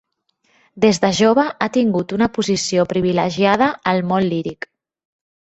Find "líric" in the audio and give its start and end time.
4.33-4.71